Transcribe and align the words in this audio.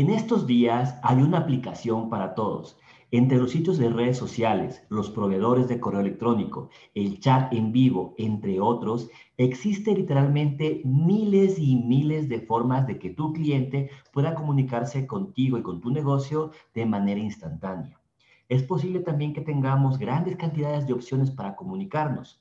En 0.00 0.08
estos 0.08 0.46
días 0.46 0.98
hay 1.02 1.20
una 1.20 1.36
aplicación 1.36 2.08
para 2.08 2.34
todos. 2.34 2.78
Entre 3.10 3.36
los 3.36 3.50
sitios 3.50 3.76
de 3.76 3.90
redes 3.90 4.16
sociales, 4.16 4.82
los 4.88 5.10
proveedores 5.10 5.68
de 5.68 5.78
correo 5.78 6.00
electrónico, 6.00 6.70
el 6.94 7.20
chat 7.20 7.52
en 7.52 7.70
vivo, 7.70 8.14
entre 8.16 8.60
otros, 8.60 9.10
existe 9.36 9.94
literalmente 9.94 10.80
miles 10.86 11.58
y 11.58 11.76
miles 11.76 12.30
de 12.30 12.40
formas 12.40 12.86
de 12.86 12.98
que 12.98 13.10
tu 13.10 13.34
cliente 13.34 13.90
pueda 14.10 14.34
comunicarse 14.34 15.06
contigo 15.06 15.58
y 15.58 15.62
con 15.62 15.82
tu 15.82 15.90
negocio 15.90 16.50
de 16.72 16.86
manera 16.86 17.20
instantánea. 17.20 18.00
Es 18.48 18.62
posible 18.62 19.00
también 19.00 19.34
que 19.34 19.42
tengamos 19.42 19.98
grandes 19.98 20.36
cantidades 20.36 20.86
de 20.86 20.94
opciones 20.94 21.30
para 21.30 21.56
comunicarnos. 21.56 22.40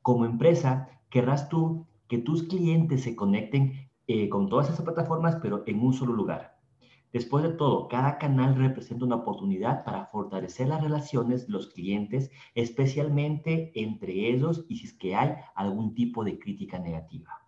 Como 0.00 0.24
empresa, 0.24 0.88
querrás 1.10 1.50
tú 1.50 1.84
que 2.08 2.16
tus 2.16 2.44
clientes 2.44 3.02
se 3.02 3.14
conecten 3.14 3.90
eh, 4.06 4.30
con 4.30 4.48
todas 4.48 4.70
esas 4.70 4.80
plataformas, 4.80 5.36
pero 5.42 5.62
en 5.66 5.84
un 5.84 5.92
solo 5.92 6.14
lugar. 6.14 6.55
Después 7.16 7.44
de 7.44 7.52
todo, 7.52 7.88
cada 7.88 8.18
canal 8.18 8.56
representa 8.56 9.06
una 9.06 9.16
oportunidad 9.16 9.84
para 9.86 10.04
fortalecer 10.04 10.68
las 10.68 10.82
relaciones 10.82 11.46
de 11.46 11.52
los 11.54 11.68
clientes, 11.68 12.30
especialmente 12.54 13.72
entre 13.74 14.28
ellos 14.28 14.66
y 14.68 14.76
si 14.76 14.88
es 14.88 14.92
que 14.92 15.16
hay 15.16 15.32
algún 15.54 15.94
tipo 15.94 16.24
de 16.24 16.38
crítica 16.38 16.78
negativa. 16.78 17.40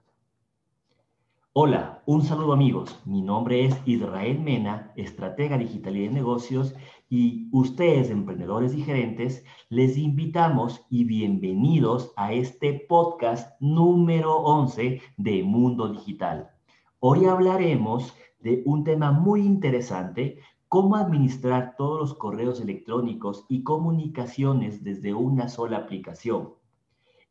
Hola, 1.53 2.03
un 2.07 2.23
saludo 2.23 2.55
amigos. 2.55 2.99
Mi 3.05 3.21
nombre 3.21 3.67
es 3.67 3.79
Israel 3.85 4.41
Mena, 4.41 4.91
estratega 4.97 5.59
digital 5.59 5.99
y 5.99 6.07
de 6.07 6.15
negocios, 6.15 6.75
y 7.11 7.51
ustedes, 7.53 8.09
emprendedores 8.09 8.73
y 8.73 8.81
gerentes, 8.81 9.45
les 9.69 9.99
invitamos 9.99 10.87
y 10.89 11.05
bienvenidos 11.05 12.15
a 12.17 12.33
este 12.33 12.87
podcast 12.89 13.61
número 13.61 14.35
11 14.35 15.03
de 15.19 15.43
Mundo 15.43 15.91
Digital. 15.91 16.53
Hoy 17.01 17.27
hablaremos 17.27 18.13
de 18.41 18.63
un 18.65 18.85
tema 18.85 19.13
muy 19.13 19.43
interesante, 19.43 20.39
cómo 20.69 20.97
administrar 20.97 21.75
todos 21.77 21.99
los 21.99 22.15
correos 22.15 22.61
electrónicos 22.61 23.47
y 23.49 23.63
comunicaciones 23.63 24.85
desde 24.85 25.15
una 25.15 25.49
sola 25.49 25.79
aplicación. 25.79 26.55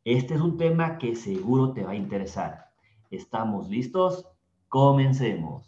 Este 0.04 0.34
es 0.34 0.40
un 0.40 0.56
tema 0.56 0.98
que 0.98 1.14
seguro 1.14 1.72
te 1.72 1.84
va 1.84 1.92
a 1.92 1.96
interesar. 1.96 2.70
¿Estamos 3.10 3.68
listos? 3.68 4.26
Comencemos. 4.68 5.67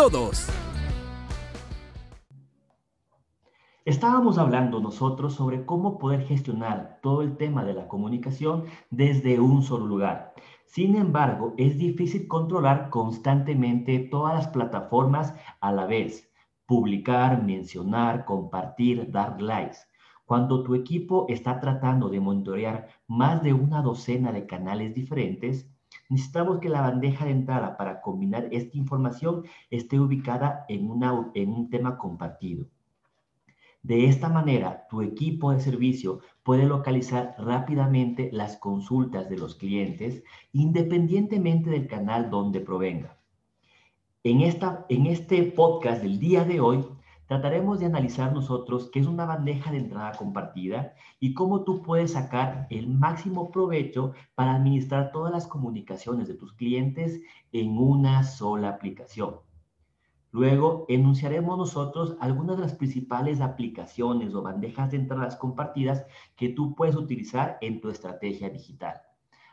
todos. 0.09 0.47
Estábamos 3.85 4.39
hablando 4.39 4.79
nosotros 4.79 5.35
sobre 5.35 5.63
cómo 5.63 5.99
poder 5.99 6.23
gestionar 6.23 6.97
todo 7.03 7.21
el 7.21 7.37
tema 7.37 7.63
de 7.63 7.75
la 7.75 7.87
comunicación 7.87 8.63
desde 8.89 9.39
un 9.39 9.61
solo 9.61 9.85
lugar. 9.85 10.33
Sin 10.65 10.95
embargo, 10.95 11.53
es 11.57 11.77
difícil 11.77 12.27
controlar 12.27 12.89
constantemente 12.89 13.99
todas 13.99 14.33
las 14.33 14.47
plataformas 14.47 15.35
a 15.59 15.71
la 15.71 15.85
vez. 15.85 16.31
Publicar, 16.65 17.43
mencionar, 17.43 18.25
compartir, 18.25 19.11
dar 19.11 19.39
likes. 19.39 19.77
Cuando 20.25 20.63
tu 20.63 20.73
equipo 20.73 21.27
está 21.29 21.59
tratando 21.59 22.09
de 22.09 22.19
monitorear 22.19 22.87
más 23.05 23.43
de 23.43 23.53
una 23.53 23.83
docena 23.83 24.31
de 24.31 24.47
canales 24.47 24.95
diferentes, 24.95 25.69
necesitamos 26.11 26.59
que 26.59 26.67
la 26.67 26.81
bandeja 26.81 27.23
de 27.25 27.31
entrada 27.31 27.77
para 27.77 28.01
combinar 28.01 28.49
esta 28.51 28.77
información 28.77 29.45
esté 29.69 29.97
ubicada 29.97 30.65
en, 30.67 30.91
una, 30.91 31.31
en 31.33 31.53
un 31.53 31.69
tema 31.69 31.97
compartido. 31.97 32.67
De 33.81 34.05
esta 34.05 34.27
manera, 34.27 34.87
tu 34.89 35.01
equipo 35.01 35.53
de 35.53 35.61
servicio 35.61 36.19
puede 36.43 36.65
localizar 36.65 37.33
rápidamente 37.39 38.29
las 38.33 38.57
consultas 38.57 39.29
de 39.29 39.37
los 39.37 39.55
clientes 39.55 40.23
independientemente 40.51 41.69
del 41.69 41.87
canal 41.87 42.29
donde 42.29 42.59
provenga. 42.59 43.17
En, 44.23 44.41
esta, 44.41 44.85
en 44.89 45.07
este 45.07 45.41
podcast 45.43 46.03
del 46.03 46.19
día 46.19 46.43
de 46.43 46.59
hoy, 46.59 46.85
trataremos 47.31 47.79
de 47.79 47.85
analizar 47.85 48.33
nosotros 48.33 48.89
qué 48.91 48.99
es 48.99 49.07
una 49.07 49.23
bandeja 49.23 49.71
de 49.71 49.77
entrada 49.77 50.11
compartida 50.17 50.95
y 51.17 51.33
cómo 51.33 51.63
tú 51.63 51.81
puedes 51.81 52.11
sacar 52.11 52.67
el 52.69 52.89
máximo 52.89 53.51
provecho 53.51 54.11
para 54.35 54.53
administrar 54.53 55.13
todas 55.13 55.31
las 55.31 55.47
comunicaciones 55.47 56.27
de 56.27 56.33
tus 56.33 56.51
clientes 56.51 57.21
en 57.53 57.77
una 57.77 58.23
sola 58.23 58.67
aplicación. 58.67 59.37
Luego, 60.31 60.85
enunciaremos 60.89 61.57
nosotros 61.57 62.17
algunas 62.19 62.57
de 62.57 62.63
las 62.63 62.73
principales 62.73 63.39
aplicaciones 63.39 64.35
o 64.35 64.41
bandejas 64.41 64.91
de 64.91 64.97
entradas 64.97 65.37
compartidas 65.37 66.05
que 66.35 66.49
tú 66.49 66.75
puedes 66.75 66.97
utilizar 66.97 67.57
en 67.61 67.79
tu 67.79 67.89
estrategia 67.89 68.49
digital. 68.49 69.03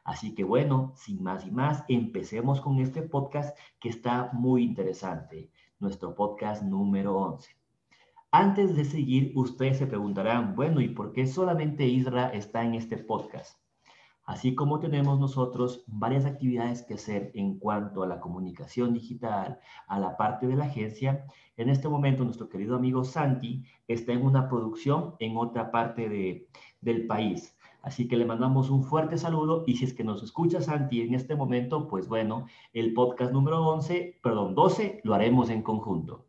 Así 0.03 0.35
que 0.35 0.43
bueno, 0.43 0.95
sin 0.97 1.23
más 1.23 1.47
y 1.47 1.53
más, 1.53 1.85
empecemos 1.87 2.61
con 2.61 2.81
este 2.81 3.03
podcast 3.03 3.57
que 3.79 3.89
está 3.89 4.31
muy 4.33 4.65
interesante, 4.65 5.53
nuestro 5.79 6.17
podcast 6.17 6.65
número 6.65 7.17
11. 7.17 7.58
Antes 8.31 8.77
de 8.77 8.85
seguir, 8.85 9.33
ustedes 9.37 9.79
se 9.79 9.87
preguntarán, 9.87 10.55
bueno, 10.55 10.83
¿y 10.83 10.89
por 10.91 11.15
qué 11.15 11.27
solamente 11.27 11.87
Isra 11.87 12.29
está 12.29 12.63
en 12.63 12.75
este 12.75 12.99
podcast? 12.99 13.59
Así 14.27 14.55
como 14.55 14.81
tenemos 14.81 15.19
nosotros 15.19 15.83
varias 15.87 16.27
actividades 16.27 16.83
que 16.83 16.93
hacer 16.93 17.31
en 17.33 17.59
cuanto 17.59 18.03
a 18.03 18.07
la 18.07 18.21
comunicación 18.21 18.93
digital, 18.93 19.61
a 19.87 19.99
la 19.99 20.19
parte 20.19 20.47
de 20.47 20.57
la 20.57 20.67
agencia, 20.67 21.25
en 21.57 21.71
este 21.71 21.89
momento 21.89 22.23
nuestro 22.23 22.51
querido 22.51 22.77
amigo 22.77 23.03
Santi 23.03 23.65
está 23.87 24.13
en 24.13 24.27
una 24.27 24.47
producción 24.47 25.15
en 25.21 25.39
otra 25.39 25.71
parte 25.71 26.11
de, 26.11 26.49
del 26.83 27.07
país. 27.07 27.57
Así 27.81 28.09
que 28.09 28.19
le 28.19 28.27
mandamos 28.27 28.69
un 28.69 28.85
fuerte 28.85 29.17
saludo 29.17 29.65
y 29.67 29.77
si 29.77 29.87
es 29.87 29.95
que 29.95 30.05
nos 30.05 30.23
escucha 30.23 30.61
Santi 30.61 31.01
en 31.01 31.15
este 31.15 31.35
momento, 31.35 31.89
pues 31.89 32.09
bueno, 32.09 32.45
el 32.75 32.93
podcast 32.93 33.33
número 33.33 33.67
11, 33.67 34.21
perdón, 34.23 34.55
12 34.55 35.01
lo 35.03 35.15
haremos 35.15 35.49
en 35.49 35.63
conjunto. 35.63 36.28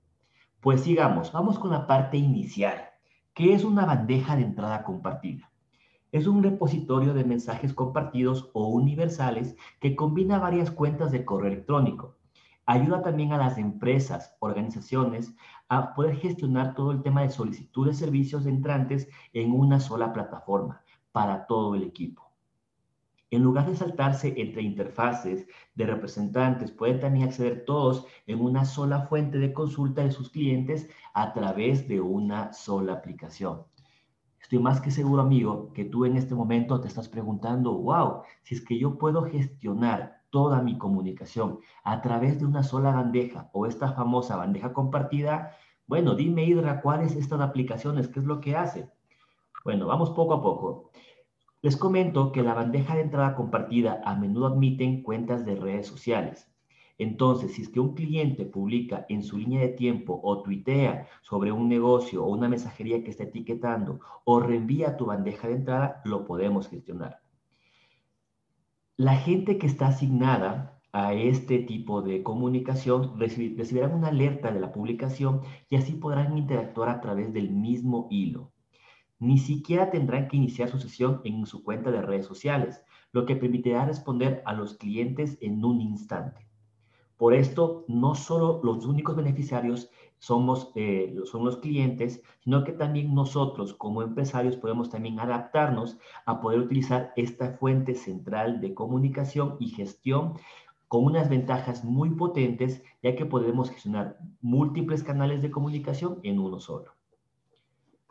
Pues 0.62 0.82
sigamos, 0.82 1.32
vamos 1.32 1.58
con 1.58 1.72
la 1.72 1.88
parte 1.88 2.18
inicial, 2.18 2.90
que 3.34 3.54
es 3.54 3.64
una 3.64 3.86
bandeja 3.86 4.36
de 4.36 4.42
entrada 4.42 4.84
compartida. 4.84 5.50
Es 6.12 6.28
un 6.28 6.44
repositorio 6.44 7.14
de 7.14 7.24
mensajes 7.24 7.74
compartidos 7.74 8.50
o 8.54 8.68
universales 8.68 9.56
que 9.80 9.96
combina 9.96 10.38
varias 10.38 10.70
cuentas 10.70 11.14
de 11.14 11.24
correo 11.24 11.54
electrónico. 11.54 12.18
Ayuda 12.66 13.02
también 13.02 13.32
a 13.32 13.38
las 13.38 13.58
empresas, 13.58 14.36
organizaciones, 14.42 15.34
a 15.70 15.94
poder 15.94 16.18
gestionar 16.18 16.76
todo 16.76 16.92
el 16.92 17.04
tema 17.04 17.22
de 17.22 17.30
solicitud 17.30 17.88
de 17.88 17.94
servicios 17.94 18.46
entrantes 18.46 19.08
en 19.32 19.54
una 19.54 19.80
sola 19.80 20.12
plataforma 20.12 20.84
para 21.14 21.48
todo 21.48 21.74
el 21.76 21.84
equipo. 21.84 22.29
En 23.32 23.44
lugar 23.44 23.68
de 23.68 23.76
saltarse 23.76 24.34
entre 24.38 24.64
interfaces 24.64 25.48
de 25.76 25.86
representantes, 25.86 26.72
pueden 26.72 27.00
también 27.00 27.28
acceder 27.28 27.64
todos 27.64 28.06
en 28.26 28.42
una 28.42 28.66
sola 28.66 29.02
fuente 29.02 29.38
de 29.38 29.54
consulta 29.54 30.04
de 30.04 30.12
sus 30.12 30.32
clientes 30.32 30.90
a 31.14 31.32
través 31.34 31.88
de 31.88 32.02
una 32.02 32.54
sola 32.54 32.94
aplicación. 32.94 33.64
Estoy 34.42 34.58
más 34.58 34.82
que 34.82 34.90
seguro, 34.90 35.22
amigo, 35.22 35.72
que 35.74 35.86
tú 35.86 36.06
en 36.06 36.16
este 36.16 36.34
momento 36.34 36.82
te 36.82 36.88
estás 36.88 37.08
preguntando, 37.08 37.72
wow, 37.74 38.24
si 38.42 38.56
es 38.56 38.66
que 38.66 38.80
yo 38.80 38.98
puedo 38.98 39.24
gestionar 39.24 40.24
toda 40.32 40.62
mi 40.64 40.78
comunicación 40.80 41.60
a 41.84 42.02
través 42.02 42.40
de 42.40 42.46
una 42.46 42.64
sola 42.64 42.92
bandeja 42.92 43.50
o 43.54 43.68
esta 43.68 43.92
famosa 43.94 44.38
bandeja 44.38 44.74
compartida, 44.74 45.56
bueno, 45.86 46.16
dime, 46.16 46.46
Hidra, 46.46 46.82
¿cuáles 46.82 47.16
estas 47.16 47.42
aplicaciones? 47.42 48.08
¿Qué 48.08 48.20
es 48.20 48.26
lo 48.26 48.40
que 48.40 48.56
hace? 48.56 48.90
Bueno, 49.64 49.88
vamos 49.88 50.12
poco 50.12 50.34
a 50.34 50.42
poco. 50.42 50.92
Les 51.62 51.76
comento 51.76 52.32
que 52.32 52.42
la 52.42 52.54
bandeja 52.54 52.96
de 52.96 53.02
entrada 53.02 53.36
compartida 53.36 54.02
a 54.06 54.16
menudo 54.16 54.48
admiten 54.48 55.04
cuentas 55.04 55.46
de 55.46 55.56
redes 55.56 55.88
sociales. 55.88 56.50
Entonces, 56.98 57.54
si 57.54 57.64
es 57.64 57.68
que 57.68 57.82
un 57.82 57.96
cliente 57.96 58.46
publica 58.46 59.06
en 59.10 59.24
su 59.24 59.38
línea 59.38 59.60
de 59.60 59.68
tiempo 59.68 60.22
o 60.24 60.42
tuitea 60.42 61.08
sobre 61.22 61.52
un 61.52 61.68
negocio 61.68 62.24
o 62.24 62.30
una 62.30 62.48
mensajería 62.48 63.04
que 63.04 63.10
está 63.10 63.24
etiquetando 63.24 64.00
o 64.24 64.40
reenvía 64.40 64.96
tu 64.96 65.08
bandeja 65.08 65.50
de 65.50 65.56
entrada, 65.56 66.02
lo 66.06 66.24
podemos 66.24 66.70
gestionar. 66.70 67.20
La 68.96 69.18
gente 69.18 69.58
que 69.58 69.68
está 69.68 69.88
asignada 69.88 70.80
a 70.94 71.14
este 71.14 71.60
tipo 71.60 72.02
de 72.02 72.24
comunicación 72.24 73.20
recibirán 73.20 73.94
una 73.94 74.08
alerta 74.08 74.50
de 74.54 74.62
la 74.62 74.72
publicación 74.72 75.42
y 75.70 75.76
así 75.76 75.92
podrán 75.92 76.38
interactuar 76.38 76.88
a 76.88 77.02
través 77.02 77.34
del 77.34 77.50
mismo 77.50 78.08
hilo 78.10 78.54
ni 79.20 79.38
siquiera 79.38 79.92
tendrán 79.92 80.28
que 80.28 80.38
iniciar 80.38 80.70
su 80.70 80.80
sesión 80.80 81.22
en 81.24 81.46
su 81.46 81.64
cuenta 81.64 81.92
de 81.92 82.02
redes 82.02 82.26
sociales, 82.26 82.84
lo 83.12 83.26
que 83.26 83.36
permitirá 83.36 83.86
responder 83.86 84.42
a 84.46 84.54
los 84.54 84.76
clientes 84.78 85.38
en 85.42 85.64
un 85.64 85.82
instante. 85.82 86.48
Por 87.18 87.34
esto, 87.34 87.84
no 87.90 88.16
solo 88.16 88.62
los 88.64 88.86
únicos 88.86 89.16
beneficiarios 89.16 89.90
somos 90.20 90.72
eh, 90.76 91.16
son 91.26 91.46
los 91.46 91.58
clientes, 91.58 92.22
sino 92.40 92.64
que 92.64 92.74
también 92.74 93.14
nosotros 93.14 93.74
como 93.74 94.02
empresarios 94.02 94.56
podemos 94.56 94.90
también 94.90 95.20
adaptarnos 95.20 95.98
a 96.26 96.40
poder 96.40 96.60
utilizar 96.60 97.14
esta 97.16 97.54
fuente 97.54 97.96
central 97.96 98.62
de 98.62 98.74
comunicación 98.74 99.58
y 99.60 99.70
gestión 99.70 100.36
con 100.88 101.06
unas 101.06 101.30
ventajas 101.30 101.84
muy 101.84 102.10
potentes, 102.10 102.84
ya 103.04 103.16
que 103.16 103.26
podemos 103.26 103.70
gestionar 103.70 104.18
múltiples 104.42 105.04
canales 105.04 105.42
de 105.42 105.52
comunicación 105.52 106.20
en 106.24 106.40
uno 106.40 106.60
solo. 106.60 106.99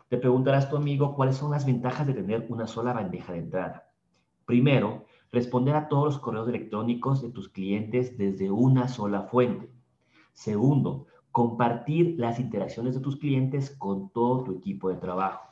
Te 0.09 0.17
preguntarás 0.17 0.71
tu 0.71 0.77
amigo 0.77 1.15
cuáles 1.15 1.37
son 1.37 1.51
las 1.51 1.67
ventajas 1.67 2.07
de 2.07 2.15
tener 2.15 2.47
una 2.49 2.67
sola 2.67 2.95
bandeja 2.95 3.35
de 3.35 3.41
entrada. 3.41 3.93
Primero, 4.47 5.05
responder 5.31 5.77
a 5.77 5.89
todos 5.89 6.05
los 6.07 6.19
correos 6.19 6.49
electrónicos 6.49 7.21
de 7.21 7.29
tus 7.29 7.51
clientes 7.51 8.17
desde 8.17 8.51
una 8.51 8.89
sola 8.89 9.25
fuente. 9.25 9.71
Segundo, 10.33 11.07
compartir 11.31 12.15
las 12.19 12.41
interacciones 12.41 12.95
de 12.95 13.01
tus 13.01 13.17
clientes 13.19 13.71
con 13.77 14.11
todo 14.11 14.45
tu 14.45 14.53
equipo 14.57 14.89
de 14.89 14.97
trabajo. 14.97 15.51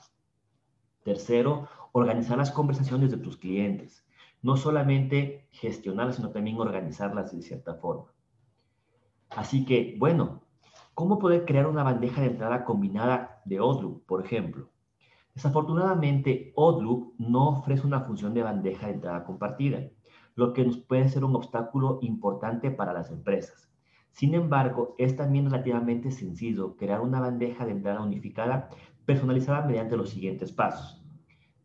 Tercero, 1.02 1.68
organizar 1.92 2.38
las 2.38 2.50
conversaciones 2.50 3.10
de 3.10 3.18
tus 3.18 3.36
clientes. 3.36 4.06
No 4.40 4.56
solamente 4.56 5.48
gestionarlas, 5.52 6.16
sino 6.16 6.30
también 6.30 6.58
organizarlas 6.58 7.36
de 7.36 7.42
cierta 7.42 7.74
forma. 7.74 8.06
Así 9.28 9.66
que, 9.66 9.96
bueno, 9.98 10.42
¿cómo 10.94 11.18
poder 11.18 11.44
crear 11.44 11.66
una 11.66 11.82
bandeja 11.82 12.22
de 12.22 12.28
entrada 12.28 12.64
combinada 12.64 13.35
de 13.46 13.58
Outlook, 13.58 14.04
por 14.06 14.24
ejemplo? 14.24 14.70
Desafortunadamente, 15.34 16.52
Outlook 16.56 17.14
no 17.18 17.48
ofrece 17.48 17.86
una 17.86 18.00
función 18.00 18.34
de 18.34 18.42
bandeja 18.42 18.86
de 18.86 18.94
entrada 18.94 19.24
compartida, 19.24 19.88
lo 20.34 20.52
que 20.52 20.64
nos 20.64 20.78
puede 20.78 21.08
ser 21.08 21.24
un 21.24 21.34
obstáculo 21.36 21.98
importante 22.02 22.70
para 22.70 22.92
las 22.92 23.10
empresas. 23.10 23.70
Sin 24.12 24.34
embargo, 24.34 24.94
es 24.98 25.14
también 25.14 25.44
relativamente 25.44 26.10
sencillo 26.10 26.76
crear 26.76 27.00
una 27.00 27.20
bandeja 27.20 27.66
de 27.66 27.72
entrada 27.72 28.00
unificada 28.00 28.70
personalizada 29.04 29.66
mediante 29.66 29.96
los 29.96 30.10
siguientes 30.10 30.52
pasos. 30.52 31.02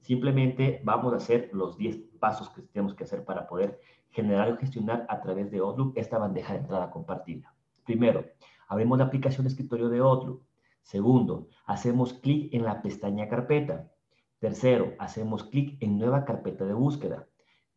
Simplemente 0.01 0.81
vamos 0.83 1.13
a 1.13 1.17
hacer 1.17 1.49
los 1.53 1.77
10 1.77 1.97
pasos 2.19 2.49
que 2.49 2.61
tenemos 2.61 2.93
que 2.93 3.05
hacer 3.05 3.23
para 3.23 3.47
poder 3.47 3.79
generar 4.09 4.49
y 4.49 4.57
gestionar 4.57 5.05
a 5.07 5.21
través 5.21 5.49
de 5.51 5.59
Outlook 5.59 5.93
esta 5.95 6.17
bandeja 6.17 6.53
de 6.53 6.59
entrada 6.59 6.91
compartida. 6.91 7.53
Primero, 7.85 8.25
abrimos 8.67 8.97
la 8.97 9.05
aplicación 9.05 9.45
de 9.45 9.49
escritorio 9.49 9.89
de 9.89 9.99
Outlook. 9.99 10.43
Segundo, 10.81 11.47
hacemos 11.65 12.13
clic 12.13 12.53
en 12.53 12.63
la 12.63 12.81
pestaña 12.81 13.29
carpeta. 13.29 13.91
Tercero, 14.39 14.93
hacemos 14.99 15.43
clic 15.43 15.81
en 15.81 15.97
nueva 15.97 16.25
carpeta 16.25 16.65
de 16.65 16.73
búsqueda. 16.73 17.27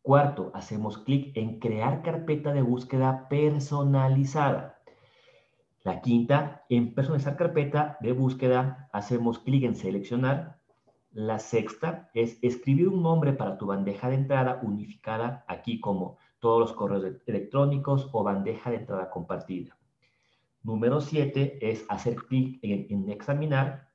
Cuarto, 0.01 0.51
hacemos 0.53 0.97
clic 0.99 1.35
en 1.35 1.59
crear 1.59 2.01
carpeta 2.01 2.53
de 2.53 2.61
búsqueda 2.61 3.27
personalizada. 3.29 4.79
La 5.83 6.01
quinta, 6.01 6.63
en 6.69 6.95
personalizar 6.95 7.37
carpeta 7.37 7.97
de 8.01 8.11
búsqueda, 8.11 8.89
hacemos 8.91 9.39
clic 9.39 9.63
en 9.63 9.75
seleccionar. 9.75 10.59
La 11.11 11.39
sexta 11.39 12.09
es 12.13 12.39
escribir 12.41 12.89
un 12.89 13.03
nombre 13.03 13.33
para 13.33 13.57
tu 13.57 13.67
bandeja 13.67 14.09
de 14.09 14.15
entrada 14.15 14.59
unificada, 14.63 15.45
aquí 15.47 15.79
como 15.79 16.17
todos 16.39 16.59
los 16.59 16.73
correos 16.73 17.05
electrónicos 17.25 18.09
o 18.11 18.23
bandeja 18.23 18.71
de 18.71 18.77
entrada 18.77 19.09
compartida. 19.09 19.74
Número 20.65 20.99
siete 20.99 21.59
es 21.61 21.85
hacer 21.89 22.15
clic 22.15 22.57
en, 22.63 22.87
en 22.89 23.09
examinar 23.11 23.85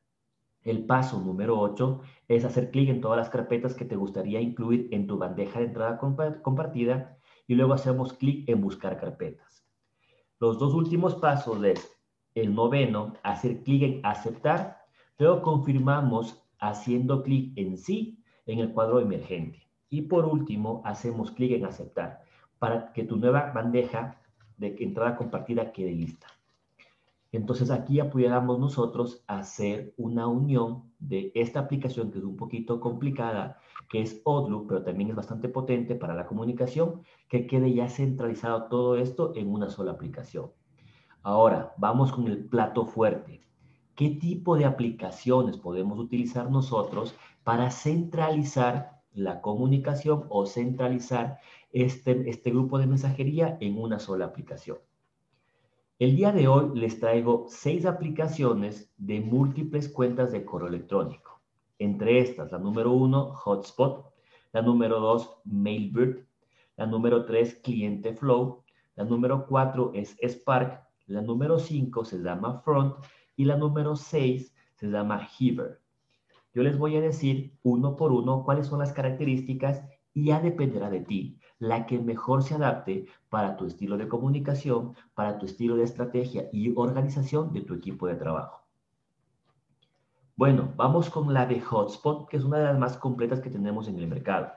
el 0.62 0.84
paso 0.84 1.20
número 1.20 1.58
8 1.58 2.00
es 2.28 2.44
hacer 2.44 2.70
clic 2.70 2.90
en 2.90 3.00
todas 3.00 3.16
las 3.16 3.28
carpetas 3.28 3.74
que 3.74 3.84
te 3.84 3.96
gustaría 3.96 4.40
incluir 4.40 4.88
en 4.92 5.08
tu 5.08 5.18
bandeja 5.18 5.58
de 5.58 5.66
entrada 5.66 5.98
compartida 5.98 7.18
y 7.48 7.54
luego 7.54 7.72
hacemos 7.72 8.12
clic 8.12 8.48
en 8.48 8.60
buscar 8.60 9.00
carpetas. 9.00 9.66
Los 10.38 10.60
dos 10.60 10.74
últimos 10.74 11.16
pasos 11.16 11.64
es 11.64 11.90
el 12.34 12.54
noveno, 12.54 13.14
hacer 13.24 13.64
clic 13.64 13.82
en 13.82 14.00
aceptar, 14.04 14.82
luego 15.18 15.42
confirmamos 15.42 16.40
haciendo 16.60 17.24
clic 17.24 17.52
en 17.56 17.78
sí 17.78 18.22
en 18.46 18.60
el 18.60 18.72
cuadro 18.72 19.00
emergente. 19.00 19.66
Y 19.88 20.02
por 20.02 20.24
último, 20.24 20.82
hacemos 20.84 21.32
clic 21.32 21.50
en 21.50 21.64
aceptar 21.64 22.20
para 22.60 22.92
que 22.92 23.02
tu 23.02 23.16
nueva 23.16 23.50
bandeja 23.52 24.20
de 24.56 24.76
entrada 24.78 25.16
compartida 25.16 25.72
quede 25.72 25.92
lista. 25.92 26.26
Entonces 27.32 27.70
aquí 27.70 28.00
apoyamos 28.00 28.58
nosotros 28.58 29.22
a 29.28 29.38
hacer 29.38 29.94
una 29.96 30.26
unión 30.26 30.92
de 30.98 31.30
esta 31.34 31.60
aplicación 31.60 32.10
que 32.10 32.18
es 32.18 32.24
un 32.24 32.36
poquito 32.36 32.80
complicada, 32.80 33.58
que 33.88 34.02
es 34.02 34.20
Outlook, 34.24 34.66
pero 34.66 34.82
también 34.82 35.10
es 35.10 35.16
bastante 35.16 35.48
potente 35.48 35.94
para 35.94 36.14
la 36.14 36.26
comunicación, 36.26 37.02
que 37.28 37.46
quede 37.46 37.72
ya 37.72 37.88
centralizado 37.88 38.64
todo 38.64 38.96
esto 38.96 39.32
en 39.36 39.48
una 39.48 39.70
sola 39.70 39.92
aplicación. 39.92 40.50
Ahora, 41.22 41.74
vamos 41.76 42.10
con 42.12 42.26
el 42.26 42.46
plato 42.46 42.86
fuerte. 42.86 43.42
¿Qué 43.94 44.10
tipo 44.10 44.56
de 44.56 44.64
aplicaciones 44.64 45.56
podemos 45.56 45.98
utilizar 45.98 46.50
nosotros 46.50 47.14
para 47.44 47.70
centralizar 47.70 49.02
la 49.12 49.40
comunicación 49.40 50.24
o 50.30 50.46
centralizar 50.46 51.38
este, 51.72 52.28
este 52.28 52.50
grupo 52.50 52.78
de 52.78 52.86
mensajería 52.86 53.56
en 53.60 53.78
una 53.78 53.98
sola 53.98 54.24
aplicación? 54.24 54.78
El 56.00 56.16
día 56.16 56.32
de 56.32 56.48
hoy 56.48 56.70
les 56.80 56.98
traigo 56.98 57.44
seis 57.50 57.84
aplicaciones 57.84 58.90
de 58.96 59.20
múltiples 59.20 59.86
cuentas 59.86 60.32
de 60.32 60.46
correo 60.46 60.68
electrónico. 60.68 61.42
Entre 61.78 62.20
estas, 62.20 62.50
la 62.50 62.58
número 62.58 62.90
uno, 62.92 63.34
Hotspot, 63.34 64.10
la 64.52 64.62
número 64.62 64.98
dos, 64.98 65.30
Mailbird, 65.44 66.24
la 66.78 66.86
número 66.86 67.26
tres, 67.26 67.56
Cliente 67.62 68.14
Flow, 68.14 68.64
la 68.94 69.04
número 69.04 69.44
cuatro 69.46 69.90
es 69.92 70.16
Spark, 70.26 70.82
la 71.04 71.20
número 71.20 71.58
cinco 71.58 72.02
se 72.06 72.16
llama 72.16 72.62
Front 72.62 72.94
y 73.36 73.44
la 73.44 73.58
número 73.58 73.94
seis 73.94 74.54
se 74.76 74.86
llama 74.88 75.28
Heaver. 75.38 75.82
Yo 76.54 76.62
les 76.62 76.78
voy 76.78 76.96
a 76.96 77.02
decir 77.02 77.58
uno 77.62 77.96
por 77.96 78.10
uno 78.12 78.42
cuáles 78.42 78.68
son 78.68 78.78
las 78.78 78.94
características 78.94 79.84
y 80.14 80.28
ya 80.28 80.40
dependerá 80.40 80.88
de 80.88 81.00
ti 81.00 81.39
la 81.60 81.86
que 81.86 82.00
mejor 82.00 82.42
se 82.42 82.54
adapte 82.54 83.06
para 83.28 83.56
tu 83.56 83.66
estilo 83.66 83.96
de 83.96 84.08
comunicación, 84.08 84.96
para 85.14 85.38
tu 85.38 85.46
estilo 85.46 85.76
de 85.76 85.84
estrategia 85.84 86.48
y 86.52 86.72
organización 86.74 87.52
de 87.52 87.60
tu 87.60 87.74
equipo 87.74 88.08
de 88.08 88.16
trabajo. 88.16 88.64
Bueno, 90.36 90.72
vamos 90.76 91.10
con 91.10 91.32
la 91.34 91.44
de 91.44 91.60
Hotspot, 91.60 92.28
que 92.28 92.38
es 92.38 92.44
una 92.44 92.58
de 92.58 92.64
las 92.64 92.78
más 92.78 92.96
completas 92.96 93.40
que 93.40 93.50
tenemos 93.50 93.88
en 93.88 93.98
el 93.98 94.08
mercado. 94.08 94.50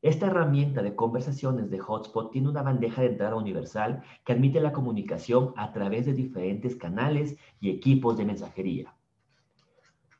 Esta 0.00 0.26
herramienta 0.26 0.80
de 0.82 0.94
conversaciones 0.94 1.70
de 1.70 1.80
Hotspot 1.80 2.30
tiene 2.30 2.48
una 2.48 2.62
bandeja 2.62 3.02
de 3.02 3.08
entrada 3.08 3.34
universal 3.34 4.02
que 4.24 4.32
admite 4.32 4.60
la 4.60 4.72
comunicación 4.72 5.52
a 5.56 5.72
través 5.72 6.06
de 6.06 6.12
diferentes 6.12 6.76
canales 6.76 7.36
y 7.60 7.70
equipos 7.70 8.16
de 8.16 8.24
mensajería. 8.24 8.94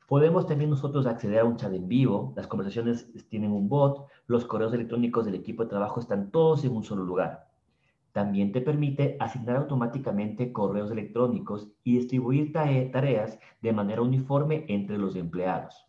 Podemos 0.07 0.47
también 0.47 0.69
nosotros 0.69 1.05
acceder 1.05 1.39
a 1.39 1.45
un 1.45 1.57
chat 1.57 1.73
en 1.73 1.87
vivo, 1.87 2.33
las 2.35 2.47
conversaciones 2.47 3.07
tienen 3.29 3.51
un 3.51 3.69
bot, 3.69 4.07
los 4.27 4.45
correos 4.45 4.73
electrónicos 4.73 5.25
del 5.25 5.35
equipo 5.35 5.63
de 5.63 5.69
trabajo 5.69 5.99
están 5.99 6.31
todos 6.31 6.63
en 6.65 6.75
un 6.75 6.83
solo 6.83 7.03
lugar. 7.03 7.49
También 8.11 8.51
te 8.51 8.61
permite 8.61 9.17
asignar 9.19 9.55
automáticamente 9.55 10.51
correos 10.51 10.91
electrónicos 10.91 11.69
y 11.83 11.97
distribuir 11.97 12.53
tareas 12.53 13.39
de 13.61 13.73
manera 13.73 14.01
uniforme 14.01 14.65
entre 14.67 14.97
los 14.97 15.15
empleados. 15.15 15.87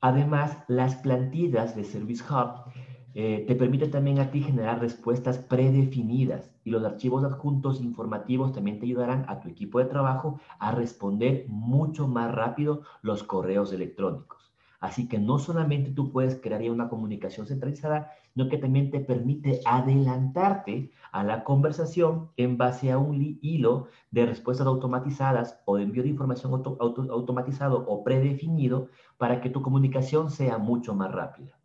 Además, 0.00 0.56
las 0.68 0.94
plantillas 0.96 1.74
de 1.74 1.82
Service 1.82 2.22
Hub 2.32 2.70
eh, 3.18 3.46
te 3.48 3.54
permite 3.54 3.88
también 3.88 4.18
a 4.18 4.30
ti 4.30 4.42
generar 4.42 4.78
respuestas 4.78 5.38
predefinidas 5.38 6.54
y 6.64 6.70
los 6.70 6.84
archivos 6.84 7.24
adjuntos 7.24 7.80
informativos 7.80 8.52
también 8.52 8.78
te 8.78 8.84
ayudarán 8.84 9.24
a 9.28 9.40
tu 9.40 9.48
equipo 9.48 9.78
de 9.78 9.86
trabajo 9.86 10.38
a 10.58 10.70
responder 10.72 11.46
mucho 11.48 12.08
más 12.08 12.30
rápido 12.30 12.82
los 13.00 13.22
correos 13.22 13.72
electrónicos. 13.72 14.52
Así 14.80 15.08
que 15.08 15.18
no 15.18 15.38
solamente 15.38 15.92
tú 15.92 16.12
puedes 16.12 16.38
crear 16.42 16.70
una 16.70 16.90
comunicación 16.90 17.46
centralizada, 17.46 18.12
sino 18.34 18.50
que 18.50 18.58
también 18.58 18.90
te 18.90 19.00
permite 19.00 19.62
adelantarte 19.64 20.90
a 21.10 21.24
la 21.24 21.42
conversación 21.42 22.32
en 22.36 22.58
base 22.58 22.92
a 22.92 22.98
un 22.98 23.38
hilo 23.40 23.86
de 24.10 24.26
respuestas 24.26 24.66
automatizadas 24.66 25.58
o 25.64 25.78
de 25.78 25.84
envío 25.84 26.02
de 26.02 26.10
información 26.10 26.52
automatizado 26.52 27.78
o 27.88 28.04
predefinido 28.04 28.88
para 29.16 29.40
que 29.40 29.48
tu 29.48 29.62
comunicación 29.62 30.30
sea 30.30 30.58
mucho 30.58 30.94
más 30.94 31.10
rápida. 31.10 31.58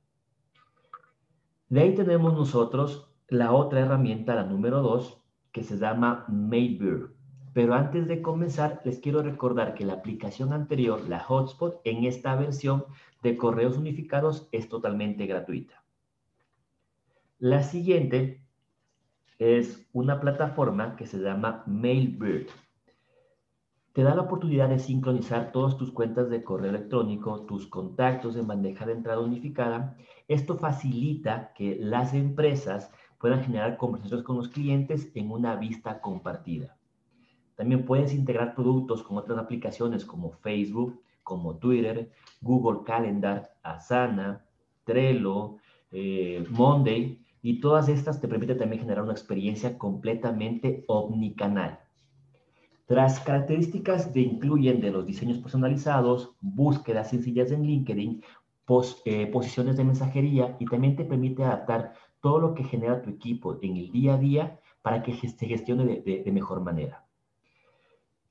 De 1.71 1.79
ahí 1.79 1.95
tenemos 1.95 2.33
nosotros 2.33 3.07
la 3.29 3.53
otra 3.53 3.79
herramienta, 3.79 4.35
la 4.35 4.43
número 4.43 4.81
dos, 4.81 5.23
que 5.53 5.63
se 5.63 5.77
llama 5.77 6.25
Mailbird. 6.27 7.11
Pero 7.53 7.75
antes 7.75 8.09
de 8.09 8.21
comenzar, 8.21 8.81
les 8.83 8.99
quiero 8.99 9.23
recordar 9.23 9.73
que 9.73 9.85
la 9.85 9.93
aplicación 9.93 10.51
anterior, 10.51 11.07
la 11.07 11.21
Hotspot, 11.21 11.79
en 11.85 12.03
esta 12.03 12.35
versión 12.35 12.83
de 13.23 13.37
correos 13.37 13.77
unificados 13.77 14.49
es 14.51 14.67
totalmente 14.67 15.27
gratuita. 15.27 15.81
La 17.39 17.63
siguiente 17.63 18.43
es 19.39 19.87
una 19.93 20.19
plataforma 20.19 20.97
que 20.97 21.07
se 21.07 21.19
llama 21.19 21.63
Mailbird 21.67 22.49
te 23.93 24.03
da 24.03 24.15
la 24.15 24.21
oportunidad 24.21 24.69
de 24.69 24.79
sincronizar 24.79 25.51
todas 25.51 25.77
tus 25.77 25.91
cuentas 25.91 26.29
de 26.29 26.43
correo 26.43 26.69
electrónico, 26.69 27.41
tus 27.41 27.67
contactos 27.67 28.37
en 28.37 28.47
bandeja 28.47 28.85
de 28.85 28.93
entrada 28.93 29.19
unificada. 29.19 29.97
Esto 30.27 30.57
facilita 30.57 31.51
que 31.53 31.75
las 31.79 32.13
empresas 32.13 32.89
puedan 33.19 33.43
generar 33.43 33.77
conversaciones 33.77 34.25
con 34.25 34.37
los 34.37 34.47
clientes 34.47 35.11
en 35.13 35.29
una 35.29 35.55
vista 35.57 35.99
compartida. 35.99 36.77
También 37.55 37.85
puedes 37.85 38.13
integrar 38.13 38.55
productos 38.55 39.03
con 39.03 39.17
otras 39.17 39.37
aplicaciones 39.37 40.05
como 40.05 40.31
Facebook, 40.31 41.01
como 41.21 41.57
Twitter, 41.57 42.11
Google 42.41 42.83
Calendar, 42.85 43.53
Asana, 43.61 44.45
Trello, 44.85 45.57
eh, 45.91 46.43
Monday, 46.49 47.23
y 47.43 47.59
todas 47.59 47.89
estas 47.89 48.21
te 48.21 48.27
permiten 48.27 48.57
también 48.57 48.81
generar 48.81 49.03
una 49.03 49.13
experiencia 49.13 49.77
completamente 49.77 50.85
omnicanal. 50.87 51.79
Tras 52.91 53.21
características 53.21 54.07
que 54.07 54.19
incluyen 54.19 54.81
de 54.81 54.91
los 54.91 55.05
diseños 55.05 55.37
personalizados, 55.37 56.35
búsquedas 56.41 57.09
sencillas 57.09 57.49
en 57.51 57.63
LinkedIn, 57.63 58.21
eh, 59.05 59.27
posiciones 59.27 59.77
de 59.77 59.85
mensajería 59.85 60.57
y 60.59 60.65
también 60.65 60.97
te 60.97 61.05
permite 61.05 61.45
adaptar 61.45 61.93
todo 62.19 62.39
lo 62.39 62.53
que 62.53 62.65
genera 62.65 63.01
tu 63.01 63.09
equipo 63.09 63.57
en 63.61 63.77
el 63.77 63.93
día 63.93 64.15
a 64.15 64.17
día 64.17 64.59
para 64.81 65.03
que 65.03 65.13
se 65.13 65.47
gestione 65.47 66.01
de 66.01 66.31
mejor 66.33 66.59
manera. 66.59 67.05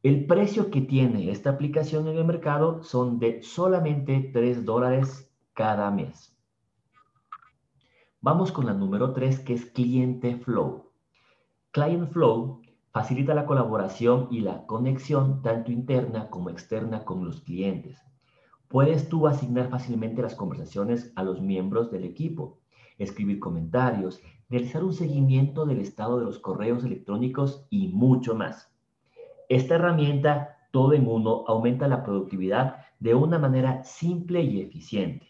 El 0.02 0.26
precio 0.26 0.70
que 0.70 0.82
tiene 0.82 1.30
esta 1.30 1.48
aplicación 1.48 2.06
en 2.08 2.18
el 2.18 2.26
mercado 2.26 2.82
son 2.82 3.18
de 3.18 3.42
solamente 3.42 4.30
3 4.30 4.66
dólares 4.66 5.32
cada 5.54 5.90
mes. 5.90 6.36
Vamos 8.20 8.52
con 8.52 8.66
la 8.66 8.74
número 8.74 9.14
3, 9.14 9.40
que 9.40 9.54
es 9.54 9.64
Cliente 9.64 10.36
Flow. 10.36 10.90
Client 11.70 12.12
Flow 12.12 12.60
facilita 12.92 13.34
la 13.34 13.46
colaboración 13.46 14.28
y 14.30 14.40
la 14.40 14.66
conexión 14.66 15.42
tanto 15.42 15.70
interna 15.70 16.28
como 16.28 16.50
externa 16.50 17.04
con 17.04 17.24
los 17.24 17.40
clientes. 17.42 18.02
Puedes 18.68 19.08
tú 19.08 19.26
asignar 19.26 19.68
fácilmente 19.68 20.22
las 20.22 20.34
conversaciones 20.34 21.12
a 21.16 21.22
los 21.22 21.40
miembros 21.40 21.90
del 21.90 22.04
equipo, 22.04 22.58
escribir 22.98 23.38
comentarios, 23.40 24.20
realizar 24.48 24.84
un 24.84 24.92
seguimiento 24.92 25.66
del 25.66 25.80
estado 25.80 26.18
de 26.18 26.24
los 26.24 26.38
correos 26.38 26.84
electrónicos 26.84 27.66
y 27.70 27.88
mucho 27.88 28.34
más. 28.34 28.72
Esta 29.48 29.76
herramienta, 29.76 30.58
todo 30.70 30.92
en 30.92 31.06
uno, 31.06 31.44
aumenta 31.46 31.88
la 31.88 32.02
productividad 32.02 32.76
de 32.98 33.14
una 33.14 33.38
manera 33.38 33.82
simple 33.84 34.42
y 34.42 34.60
eficiente. 34.60 35.26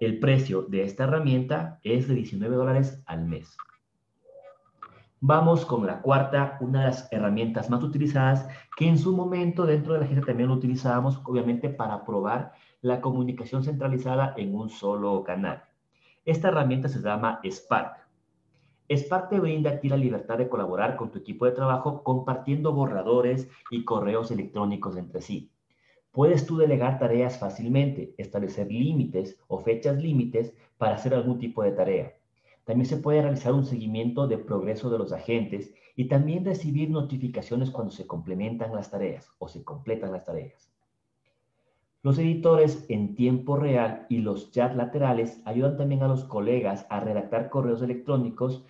El 0.00 0.18
precio 0.18 0.62
de 0.62 0.84
esta 0.84 1.04
herramienta 1.04 1.78
es 1.82 2.08
de 2.08 2.14
19 2.14 2.56
dólares 2.56 3.02
al 3.06 3.26
mes. 3.26 3.56
Vamos 5.22 5.66
con 5.66 5.86
la 5.86 6.00
cuarta, 6.00 6.56
una 6.62 6.80
de 6.80 6.86
las 6.86 7.12
herramientas 7.12 7.68
más 7.68 7.82
utilizadas 7.82 8.48
que 8.74 8.88
en 8.88 8.96
su 8.96 9.14
momento 9.14 9.66
dentro 9.66 9.92
de 9.92 9.98
la 9.98 10.06
agencia 10.06 10.24
también 10.24 10.48
lo 10.48 10.54
utilizábamos, 10.54 11.20
obviamente 11.26 11.68
para 11.68 12.06
probar 12.06 12.54
la 12.80 13.02
comunicación 13.02 13.62
centralizada 13.62 14.32
en 14.38 14.54
un 14.54 14.70
solo 14.70 15.22
canal. 15.22 15.62
Esta 16.24 16.48
herramienta 16.48 16.88
se 16.88 17.02
llama 17.02 17.38
Spark. 17.44 18.08
Spark 18.90 19.28
te 19.28 19.40
brinda 19.40 19.72
a 19.72 19.80
ti 19.80 19.90
la 19.90 19.98
libertad 19.98 20.38
de 20.38 20.48
colaborar 20.48 20.96
con 20.96 21.10
tu 21.10 21.18
equipo 21.18 21.44
de 21.44 21.52
trabajo 21.52 22.02
compartiendo 22.02 22.72
borradores 22.72 23.46
y 23.70 23.84
correos 23.84 24.30
electrónicos 24.30 24.96
entre 24.96 25.20
sí. 25.20 25.52
Puedes 26.12 26.46
tú 26.46 26.56
delegar 26.56 26.98
tareas 26.98 27.38
fácilmente, 27.38 28.14
establecer 28.16 28.68
límites 28.68 29.38
o 29.48 29.58
fechas 29.58 29.98
límites 29.98 30.54
para 30.78 30.94
hacer 30.94 31.12
algún 31.12 31.38
tipo 31.38 31.62
de 31.62 31.72
tarea. 31.72 32.19
También 32.64 32.86
se 32.86 32.98
puede 32.98 33.22
realizar 33.22 33.52
un 33.52 33.64
seguimiento 33.64 34.26
de 34.28 34.38
progreso 34.38 34.90
de 34.90 34.98
los 34.98 35.12
agentes 35.12 35.74
y 35.96 36.08
también 36.08 36.44
recibir 36.44 36.90
notificaciones 36.90 37.70
cuando 37.70 37.92
se 37.92 38.06
complementan 38.06 38.74
las 38.74 38.90
tareas 38.90 39.28
o 39.38 39.48
se 39.48 39.64
completan 39.64 40.12
las 40.12 40.24
tareas. 40.24 40.70
Los 42.02 42.18
editores 42.18 42.86
en 42.88 43.14
tiempo 43.14 43.56
real 43.56 44.06
y 44.08 44.18
los 44.18 44.52
chats 44.52 44.74
laterales 44.74 45.42
ayudan 45.44 45.76
también 45.76 46.02
a 46.02 46.08
los 46.08 46.24
colegas 46.24 46.86
a 46.88 47.00
redactar 47.00 47.50
correos 47.50 47.82
electrónicos 47.82 48.64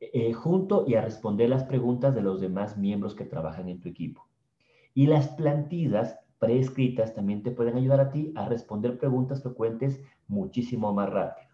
eh, 0.00 0.32
junto 0.32 0.84
y 0.88 0.96
a 0.96 1.00
responder 1.00 1.48
las 1.48 1.62
preguntas 1.62 2.12
de 2.12 2.22
los 2.22 2.40
demás 2.40 2.76
miembros 2.76 3.14
que 3.14 3.24
trabajan 3.24 3.68
en 3.68 3.80
tu 3.80 3.88
equipo. 3.88 4.26
Y 4.94 5.06
las 5.06 5.28
plantillas 5.28 6.18
preescritas 6.40 7.14
también 7.14 7.44
te 7.44 7.52
pueden 7.52 7.76
ayudar 7.76 8.00
a 8.00 8.10
ti 8.10 8.32
a 8.34 8.48
responder 8.48 8.98
preguntas 8.98 9.44
frecuentes 9.44 10.02
muchísimo 10.26 10.92
más 10.92 11.08
rápido. 11.08 11.51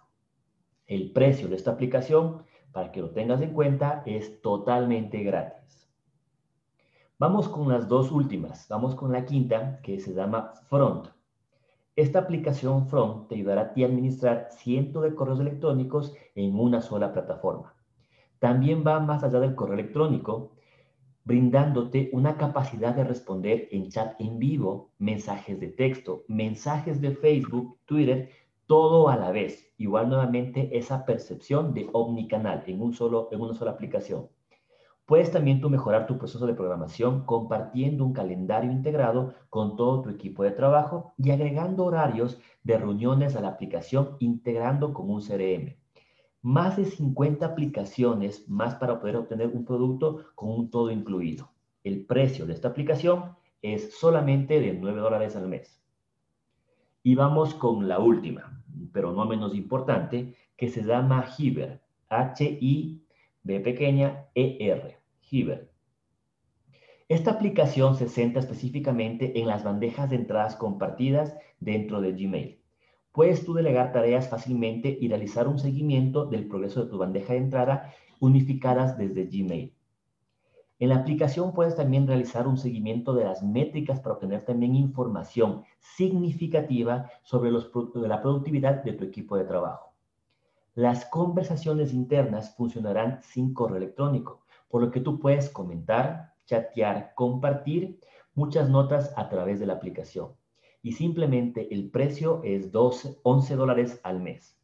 El 0.88 1.12
precio 1.12 1.48
de 1.48 1.56
esta 1.56 1.72
aplicación, 1.72 2.42
para 2.72 2.90
que 2.90 3.02
lo 3.02 3.10
tengas 3.10 3.42
en 3.42 3.52
cuenta, 3.52 4.02
es 4.06 4.40
totalmente 4.40 5.22
gratis. 5.22 5.86
Vamos 7.18 7.48
con 7.48 7.68
las 7.68 7.88
dos 7.88 8.10
últimas. 8.10 8.66
Vamos 8.68 8.94
con 8.94 9.12
la 9.12 9.26
quinta, 9.26 9.80
que 9.82 10.00
se 10.00 10.14
llama 10.14 10.54
Front. 10.68 11.08
Esta 11.94 12.20
aplicación 12.20 12.86
Front 12.86 13.28
te 13.28 13.34
ayudará 13.34 13.60
a 13.62 13.84
administrar 13.84 14.48
cientos 14.50 15.02
de 15.02 15.14
correos 15.14 15.40
electrónicos 15.40 16.14
en 16.34 16.58
una 16.58 16.80
sola 16.80 17.12
plataforma. 17.12 17.74
También 18.38 18.82
va 18.86 18.98
más 18.98 19.22
allá 19.22 19.40
del 19.40 19.54
correo 19.54 19.74
electrónico, 19.74 20.52
brindándote 21.24 22.08
una 22.14 22.38
capacidad 22.38 22.94
de 22.94 23.04
responder 23.04 23.68
en 23.72 23.90
chat 23.90 24.18
en 24.20 24.38
vivo, 24.38 24.92
mensajes 24.98 25.60
de 25.60 25.68
texto, 25.68 26.24
mensajes 26.28 27.02
de 27.02 27.10
Facebook, 27.10 27.76
Twitter, 27.84 28.30
todo 28.68 29.08
a 29.08 29.16
la 29.16 29.32
vez. 29.32 29.72
Igual 29.78 30.10
nuevamente 30.10 30.78
esa 30.78 31.04
percepción 31.04 31.74
de 31.74 31.88
omnicanal 31.92 32.62
en, 32.66 32.80
un 32.80 32.92
solo, 32.92 33.28
en 33.32 33.40
una 33.40 33.54
sola 33.54 33.72
aplicación. 33.72 34.28
Puedes 35.06 35.32
también 35.32 35.62
tú 35.62 35.70
mejorar 35.70 36.06
tu 36.06 36.18
proceso 36.18 36.46
de 36.46 36.52
programación 36.52 37.24
compartiendo 37.24 38.04
un 38.04 38.12
calendario 38.12 38.70
integrado 38.70 39.32
con 39.48 39.74
todo 39.74 40.02
tu 40.02 40.10
equipo 40.10 40.44
de 40.44 40.50
trabajo 40.50 41.14
y 41.16 41.30
agregando 41.30 41.86
horarios 41.86 42.38
de 42.62 42.76
reuniones 42.76 43.34
a 43.34 43.40
la 43.40 43.48
aplicación 43.48 44.16
integrando 44.20 44.92
con 44.92 45.08
un 45.08 45.22
CRM. 45.22 45.74
Más 46.42 46.76
de 46.76 46.84
50 46.84 47.46
aplicaciones 47.46 48.46
más 48.50 48.74
para 48.74 49.00
poder 49.00 49.16
obtener 49.16 49.48
un 49.48 49.64
producto 49.64 50.26
con 50.34 50.50
un 50.50 50.70
todo 50.70 50.90
incluido. 50.90 51.50
El 51.82 52.04
precio 52.04 52.44
de 52.44 52.52
esta 52.52 52.68
aplicación 52.68 53.34
es 53.62 53.98
solamente 53.98 54.60
de 54.60 54.74
9 54.74 55.00
dólares 55.00 55.36
al 55.36 55.48
mes. 55.48 55.77
Y 57.08 57.14
vamos 57.14 57.54
con 57.54 57.88
la 57.88 58.00
última, 58.00 58.62
pero 58.92 59.12
no 59.12 59.24
menos 59.24 59.54
importante, 59.54 60.34
que 60.58 60.68
se 60.68 60.82
llama 60.82 61.24
Hiver. 61.38 61.80
H-I-B 62.10 63.60
pequeña 63.60 64.26
E-R. 64.34 64.98
Esta 67.08 67.30
aplicación 67.30 67.96
se 67.96 68.10
centra 68.10 68.40
específicamente 68.40 69.40
en 69.40 69.46
las 69.46 69.64
bandejas 69.64 70.10
de 70.10 70.16
entradas 70.16 70.54
compartidas 70.56 71.34
dentro 71.60 72.02
de 72.02 72.12
Gmail. 72.12 72.60
Puedes 73.12 73.42
tú 73.42 73.54
delegar 73.54 73.90
tareas 73.90 74.28
fácilmente 74.28 74.98
y 75.00 75.08
realizar 75.08 75.48
un 75.48 75.58
seguimiento 75.58 76.26
del 76.26 76.46
progreso 76.46 76.84
de 76.84 76.90
tu 76.90 76.98
bandeja 76.98 77.32
de 77.32 77.38
entrada 77.38 77.94
unificadas 78.20 78.98
desde 78.98 79.24
Gmail. 79.24 79.77
En 80.80 80.90
la 80.90 80.96
aplicación 80.96 81.52
puedes 81.52 81.74
también 81.74 82.06
realizar 82.06 82.46
un 82.46 82.56
seguimiento 82.56 83.12
de 83.12 83.24
las 83.24 83.42
métricas 83.42 83.98
para 83.98 84.14
obtener 84.14 84.44
también 84.44 84.76
información 84.76 85.64
significativa 85.80 87.10
sobre 87.22 87.50
la 87.50 88.22
productividad 88.22 88.84
de 88.84 88.92
tu 88.92 89.04
equipo 89.04 89.36
de 89.36 89.44
trabajo. 89.44 89.92
Las 90.74 91.04
conversaciones 91.06 91.92
internas 91.92 92.54
funcionarán 92.54 93.20
sin 93.22 93.52
correo 93.52 93.78
electrónico, 93.78 94.44
por 94.68 94.80
lo 94.80 94.92
que 94.92 95.00
tú 95.00 95.18
puedes 95.18 95.50
comentar, 95.50 96.34
chatear, 96.46 97.12
compartir 97.16 97.98
muchas 98.34 98.70
notas 98.70 99.12
a 99.16 99.28
través 99.28 99.58
de 99.58 99.66
la 99.66 99.72
aplicación. 99.72 100.28
Y 100.80 100.92
simplemente 100.92 101.74
el 101.74 101.90
precio 101.90 102.40
es 102.44 102.70
12, 102.70 103.18
11 103.24 103.56
dólares 103.56 104.00
al 104.04 104.20
mes. 104.20 104.57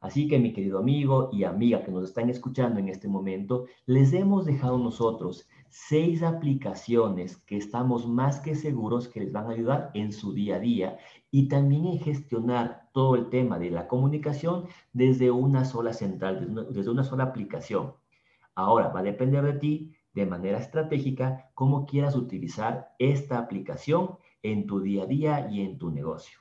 Así 0.00 0.28
que 0.28 0.38
mi 0.38 0.52
querido 0.52 0.78
amigo 0.78 1.30
y 1.32 1.44
amiga 1.44 1.82
que 1.82 1.90
nos 1.90 2.04
están 2.04 2.28
escuchando 2.28 2.78
en 2.78 2.88
este 2.88 3.08
momento, 3.08 3.66
les 3.86 4.12
hemos 4.12 4.44
dejado 4.44 4.78
nosotros 4.78 5.48
seis 5.68 6.22
aplicaciones 6.22 7.38
que 7.38 7.56
estamos 7.56 8.06
más 8.06 8.40
que 8.40 8.54
seguros 8.54 9.08
que 9.08 9.20
les 9.20 9.32
van 9.32 9.46
a 9.46 9.50
ayudar 9.50 9.90
en 9.94 10.12
su 10.12 10.32
día 10.32 10.56
a 10.56 10.60
día 10.60 10.98
y 11.30 11.48
también 11.48 11.86
en 11.86 11.98
gestionar 11.98 12.88
todo 12.92 13.14
el 13.14 13.30
tema 13.30 13.58
de 13.58 13.70
la 13.70 13.88
comunicación 13.88 14.66
desde 14.92 15.30
una 15.30 15.64
sola 15.64 15.92
central, 15.92 16.66
desde 16.70 16.90
una 16.90 17.04
sola 17.04 17.24
aplicación. 17.24 17.94
Ahora 18.54 18.88
va 18.88 19.00
a 19.00 19.04
depender 19.04 19.44
de 19.44 19.58
ti 19.58 19.96
de 20.14 20.26
manera 20.26 20.58
estratégica 20.58 21.50
cómo 21.54 21.84
quieras 21.84 22.16
utilizar 22.16 22.94
esta 22.98 23.38
aplicación 23.38 24.16
en 24.42 24.66
tu 24.66 24.80
día 24.80 25.02
a 25.02 25.06
día 25.06 25.48
y 25.50 25.60
en 25.60 25.78
tu 25.78 25.90
negocio. 25.90 26.38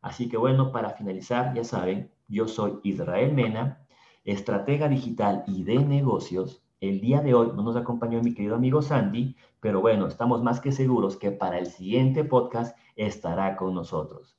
Así 0.00 0.28
que 0.28 0.36
bueno, 0.36 0.72
para 0.72 0.90
finalizar, 0.90 1.54
ya 1.54 1.64
saben, 1.64 2.10
yo 2.28 2.48
soy 2.48 2.78
Israel 2.82 3.32
Mena, 3.32 3.86
estratega 4.24 4.88
digital 4.88 5.44
y 5.46 5.64
de 5.64 5.78
negocios. 5.78 6.62
El 6.80 7.00
día 7.00 7.20
de 7.20 7.34
hoy 7.34 7.52
no 7.54 7.62
nos 7.62 7.76
acompañó 7.76 8.22
mi 8.22 8.34
querido 8.34 8.54
amigo 8.54 8.82
Sandy, 8.82 9.36
pero 9.60 9.80
bueno, 9.80 10.06
estamos 10.06 10.42
más 10.42 10.60
que 10.60 10.72
seguros 10.72 11.16
que 11.16 11.30
para 11.30 11.58
el 11.58 11.66
siguiente 11.66 12.24
podcast 12.24 12.76
estará 12.96 13.56
con 13.56 13.74
nosotros. 13.74 14.36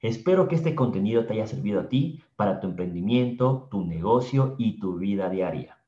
Espero 0.00 0.46
que 0.46 0.54
este 0.54 0.74
contenido 0.74 1.26
te 1.26 1.34
haya 1.34 1.46
servido 1.46 1.80
a 1.80 1.88
ti 1.88 2.22
para 2.36 2.60
tu 2.60 2.66
emprendimiento, 2.66 3.68
tu 3.70 3.84
negocio 3.84 4.54
y 4.58 4.78
tu 4.78 4.96
vida 4.96 5.30
diaria. 5.30 5.78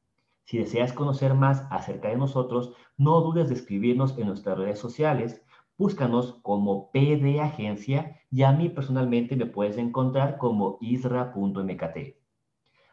Si 0.44 0.56
deseas 0.56 0.94
conocer 0.94 1.34
más 1.34 1.66
acerca 1.70 2.08
de 2.08 2.16
nosotros, 2.16 2.72
no 2.96 3.20
dudes 3.20 3.48
de 3.48 3.54
escribirnos 3.54 4.16
en 4.16 4.28
nuestras 4.28 4.56
redes 4.56 4.78
sociales. 4.78 5.44
Búscanos 5.78 6.40
como 6.42 6.90
PD 6.90 7.40
Agencia 7.40 8.20
y 8.32 8.42
a 8.42 8.50
mí 8.50 8.68
personalmente 8.68 9.36
me 9.36 9.46
puedes 9.46 9.78
encontrar 9.78 10.36
como 10.36 10.76
isra.mkt. 10.80 12.16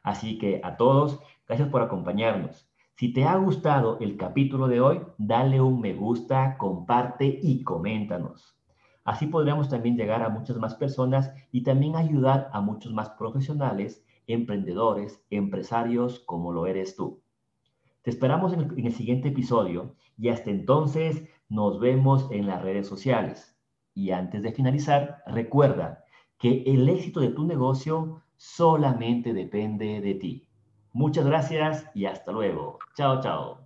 Así 0.04 0.38
que 0.38 0.62
a 0.63 0.77
todos, 0.77 1.20
gracias 1.48 1.68
por 1.70 1.82
acompañarnos. 1.82 2.70
Si 2.96 3.12
te 3.12 3.24
ha 3.24 3.36
gustado 3.38 3.98
el 4.01 4.18
capítulo 4.18 4.68
de 4.68 4.82
hoy, 4.82 5.01
dale 5.18 5.60
un 5.62 5.82
me 5.82 5.96
gusta, 5.96 6.58
comparte 6.60 7.39
y 7.42 7.63
coméntanos. 7.63 8.56
Así 9.04 9.25
podremos 9.25 9.68
también 9.68 9.98
llegar 9.98 10.22
a 10.22 10.30
muchas 10.30 10.58
más 10.58 10.75
personas 10.75 11.34
y 11.51 11.63
también 11.63 11.96
ayudar 11.96 12.50
a 12.54 12.62
muchos 12.62 12.94
más 12.94 13.10
profesionales, 13.10 14.06
emprendedores, 14.27 15.25
empresarios 15.32 16.20
como 16.20 16.54
lo 16.54 16.68
eres 16.68 16.96
tú. 16.96 17.24
Te 18.06 18.12
esperamos 18.12 18.54
en 18.54 18.86
el, 18.86 18.94
siguiente 18.94 19.30
episodio 19.30 19.96
y 20.15 20.30
hasta 20.30 20.51
entonces 20.51 21.27
nos 21.50 21.80
vemos 21.80 22.28
en 22.32 22.48
las 22.48 22.62
redes 22.62 22.88
sociales. 22.88 23.58
Y 23.94 24.12
antes 24.12 24.44
de 24.44 24.52
finalizar, 24.52 25.24
recuerda 25.28 26.04
que 26.38 26.64
el 26.66 26.88
éxito 26.90 27.20
de 27.22 27.30
tu 27.30 27.46
negocio 27.46 28.24
solamente 28.36 29.34
depende 29.34 30.02
de 30.02 30.16
ti. 30.16 30.50
Muchas 30.92 31.25
gracias 31.25 31.90
y 31.94 32.06
hasta 32.06 32.32
luego. 32.32 32.80
Chao, 32.96 33.22
chao. 33.22 33.64